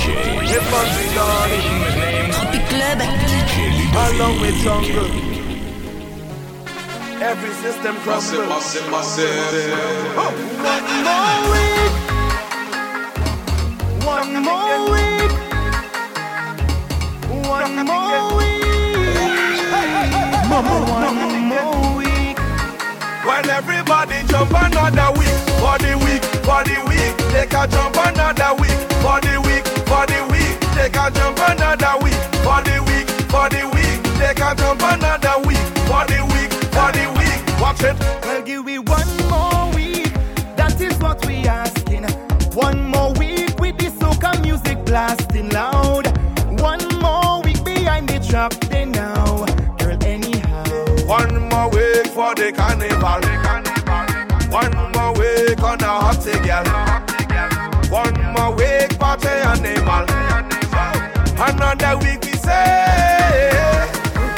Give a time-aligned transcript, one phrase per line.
[0.00, 0.08] DJ.
[1.96, 2.32] Name.
[2.32, 3.00] Tropic Club.
[3.00, 4.14] DJ Ludovick.
[4.14, 5.10] Along with Jungle.
[7.22, 8.32] Every system crumbles.
[8.32, 10.14] Massive, massive, massive.
[10.16, 10.32] Oh.
[10.64, 11.94] One more week.
[14.06, 15.32] One more week.
[17.48, 18.64] One more week.
[20.48, 22.38] Mama, one more week.
[23.26, 28.59] When everybody jump another week, body week, body week, they can jump another week
[31.00, 34.00] can jump another week for the week, for the week.
[34.18, 37.60] They can jump another week for the week, for the week.
[37.60, 37.98] Watch it.
[38.22, 40.12] Well, give me one more week.
[40.56, 42.04] That is what we asking.
[42.52, 46.06] One more week with this soca music blasting loud.
[46.60, 49.46] One more week behind the trap they now.
[49.78, 50.64] Girl, anyhow.
[51.06, 53.20] One more week for the carnival.
[54.50, 56.89] One more week on a hot girl.
[61.90, 63.50] Another week we say.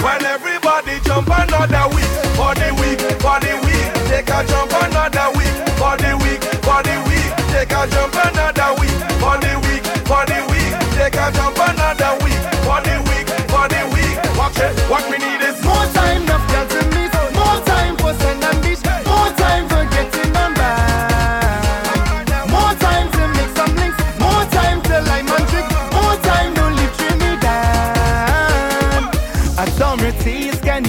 [0.00, 5.28] When everybody jump another week, for the week, for the week, Take a jump another
[5.36, 9.84] week, for the week, for the week, Take a jump another week, for the week,
[10.08, 11.71] for the week, Take a jump another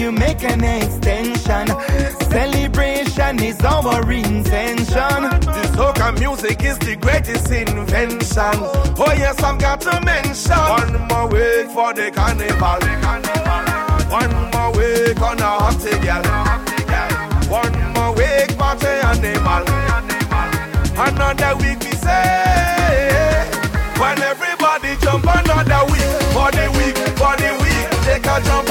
[0.04, 1.66] you make an extension.
[2.30, 5.22] Celebration is our intention.
[5.56, 8.56] The soca music is the greatest invention.
[9.00, 10.58] Oh yes, I've got to mention.
[10.58, 12.84] One more week for the carnival.
[14.20, 16.26] One more week on a hot girl.
[17.62, 19.64] One more week party animal.
[21.00, 23.48] Another week we say.
[24.02, 28.63] When everybody jump another week for the week for the week, take a jump.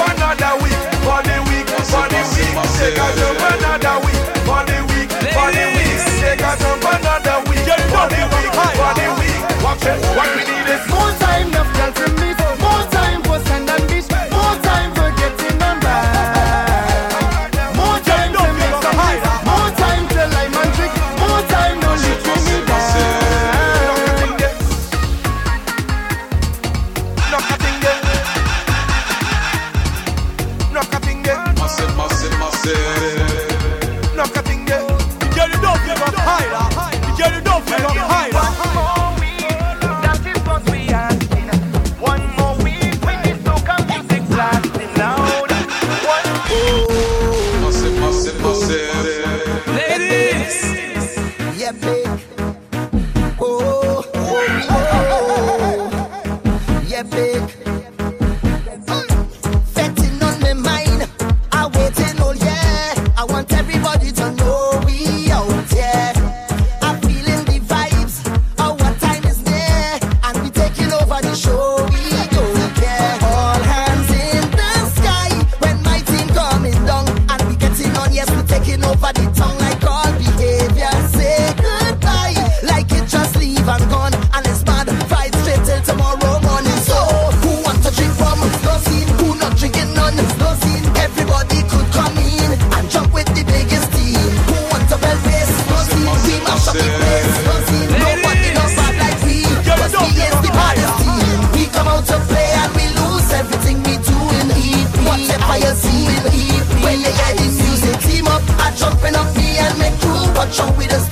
[110.52, 111.11] Show me the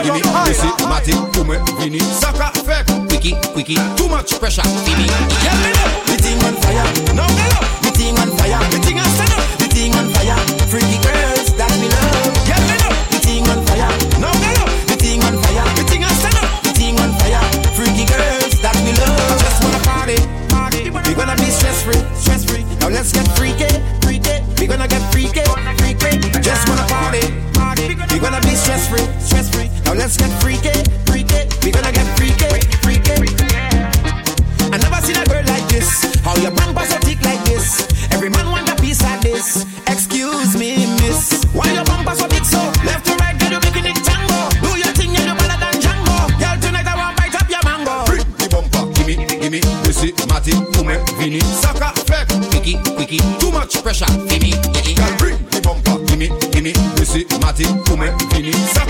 [0.00, 0.48] Girl, you gimme, know you're gimme, high.
[0.48, 2.00] Missy, Matty, Ume, Vini.
[2.00, 2.88] Sucker fake.
[3.12, 5.04] Wiki, wiki, too much pressure, gimme.
[5.04, 6.88] Girl, me love the thing on fire.
[7.12, 8.60] No, me love the thing on fire.
[8.72, 9.44] The thing on stand up.
[9.60, 10.40] The thing on fire.
[10.72, 12.32] Freaky girls that me love.
[12.48, 13.92] Girl, me love the thing on fire.
[14.16, 15.68] No, me love the thing on fire.
[15.76, 16.48] The thing on stand up.
[16.64, 17.44] The thing on fire.
[17.76, 19.36] Freaky girls that me love.
[19.36, 20.16] Just wanna party,
[20.48, 20.88] party.
[20.88, 22.64] We gonna be stress free, stress free.
[22.80, 23.69] Now let's get freaky.
[51.20, 51.38] Vini.
[51.40, 52.32] Sucker fake.
[52.52, 54.94] Wiki, wiki, too much pressure, gimme, gimme.
[54.96, 58.52] Girl, bring the bumper, gimme, gimme, Missy, Matty, Ume, Vini.
[58.72, 58.89] Sucker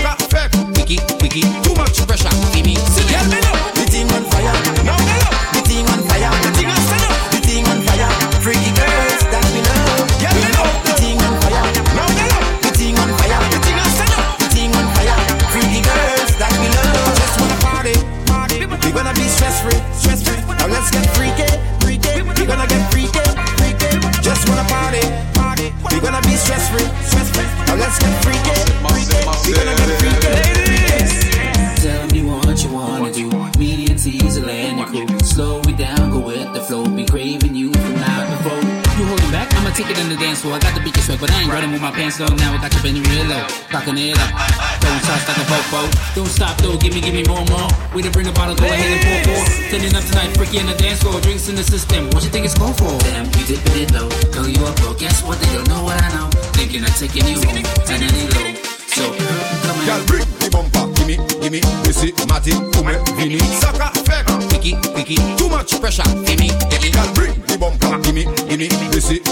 [37.51, 38.59] Be you from now to four.
[38.95, 39.51] You holding back?
[39.55, 40.55] I'ma take it in the dance floor.
[40.55, 42.35] I got the beat swag, but I ain't running with my pants down.
[42.37, 43.43] Now I got you bending real low.
[43.67, 44.31] Cocking it up.
[44.79, 46.15] Throwing shots like a fofo.
[46.15, 47.67] Don't stop though, give me, give me more, more.
[47.93, 49.43] We to bring a bottle, go ahead and pour, pour.
[49.67, 51.19] Turning up tonight, freaky in the dance floor.
[51.19, 52.07] Drinks in the system.
[52.11, 52.91] What you think it's going for?
[53.03, 54.07] Damn, you dipping it low.
[54.31, 54.93] Girl, you up, bro.
[54.95, 55.35] Guess what?
[55.43, 56.29] They don't know what I know.
[56.55, 57.67] Thinking of taking you home.
[57.91, 58.47] And any low.
[58.95, 59.85] So, come on.
[59.87, 63.39] Girl, bring the bumper, gimme, gimme, Missy, Matty, Ume, Vini.
[63.59, 64.27] Sucker fake.
[64.51, 65.17] Picky, picky.
[65.35, 66.07] too much pressure,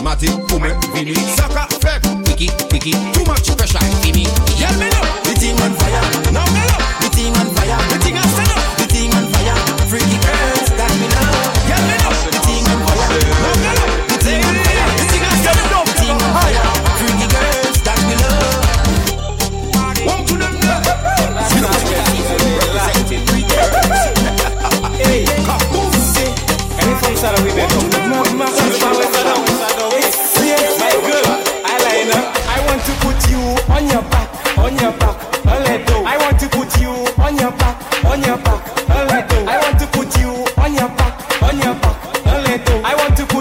[0.09, 1.13] matematik pou men vini.
[1.38, 1.69] Saka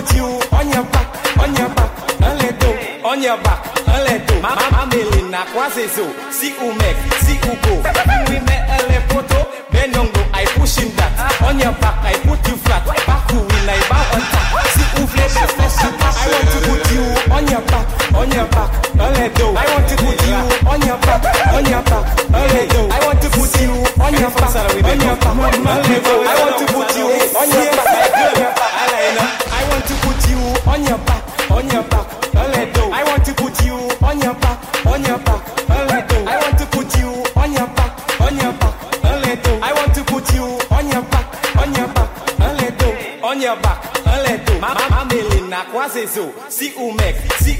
[0.09, 0.25] put you
[0.57, 1.91] on your back, on your back,
[2.21, 3.07] a little.
[3.07, 4.41] On your back, a little.
[4.43, 7.83] Mama Melina kwase so, si umek, si ugo.
[8.29, 11.43] We met a lepoto, benongo, I push him that.
[11.43, 12.85] On your back, I put you flat.
[13.07, 14.47] Back who will I bow on top.
[14.75, 19.57] Si ufle, I want to put you on your back, on your back, a little.
[19.57, 20.39] I want to put you
[20.69, 21.23] on your back,
[21.53, 22.93] on your back, a little.
[22.93, 26.29] I want to put you on your back, on your back, a little.
[26.29, 26.48] I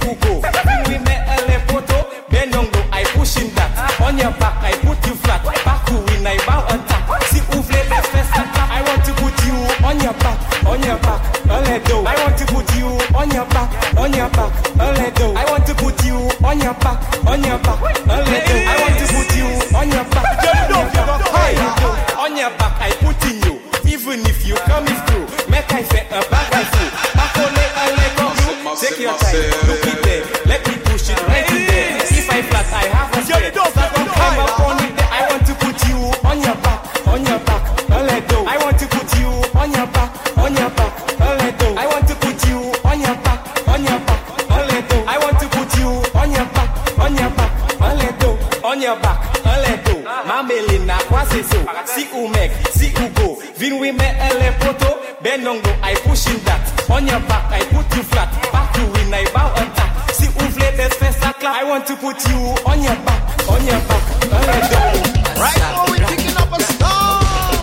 [0.05, 0.43] ugo.
[0.87, 1.99] We met a lepoto,
[2.31, 3.71] benongo, I push him that.
[4.01, 5.45] On your back, I put you flat.
[5.65, 7.23] Back who win, I bow top.
[7.25, 8.71] Si ufle, let's and clap.
[8.71, 12.07] I want to put you on your back, on your back, a little.
[12.07, 15.37] I want to put you on your back, on your back, a little.
[15.37, 18.61] I want to put you on your back, on your back, a little.
[18.69, 22.19] I want to put you on your back, on your back, a.
[22.19, 22.91] On your back, I
[23.27, 23.61] in you.
[23.85, 26.91] If you come through, make I say a I.
[27.15, 28.38] Back on it, I let go you.
[28.77, 29.35] Take your time,
[29.67, 30.23] look it there.
[30.47, 31.97] Let me push it right in there.
[31.99, 33.51] If I flat, I have a spare.
[33.53, 34.93] Start to climb up on it.
[35.11, 35.99] I want to put you
[36.29, 38.49] on your back, on your back, a little.
[38.49, 41.79] I want to put you on your back, on your back, a little.
[41.79, 45.09] I want to put you on your back, on your back, a little.
[45.09, 48.39] I want to put you on your back, on your back, a little.
[48.65, 50.03] On your back, a little.
[50.29, 53.43] Mamelina kwase so, si umek, si ugo.
[53.57, 56.78] Vin we me ele poto, benongo, I push him that.
[56.91, 58.33] On your back, I put you flat.
[58.51, 60.11] Back you win, I bow on top.
[60.11, 61.61] Si ufle, let's first a clap.
[61.61, 65.03] I want to put you on your back, on your back, a little.
[65.37, 67.63] Right now we're picking up a storm.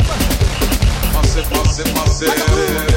[1.13, 2.94] Massive, massive, massive.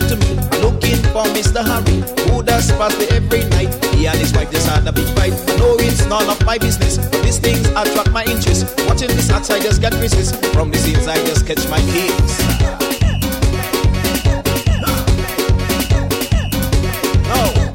[0.00, 1.62] Said to me, looking for Mr.
[1.62, 3.72] Harry, who does pass me every night.
[3.94, 5.32] He and his wife just had a big fight.
[5.32, 8.66] I know it's none of my business, but these things attract my interest.
[8.88, 10.44] Watching this outside just get resist.
[10.46, 12.40] From this inside just catch my kicks.
[17.28, 17.74] No,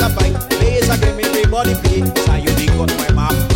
[0.00, 0.38] take a.
[0.48, 2.04] Place a game everybody pay.
[2.24, 3.49] So you dig on my map.